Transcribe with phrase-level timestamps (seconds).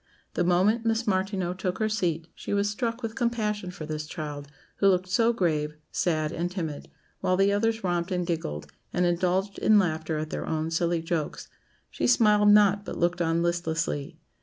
[0.33, 4.47] The moment Miss Martineau took her seat she was struck with compassion for this child,
[4.77, 6.89] who looked so grave, sad, and timid,
[7.19, 11.49] while the others romped and giggled, and indulged in laughter at their own silly jokes;
[11.91, 14.17] she smiled not, but looked on listlessly.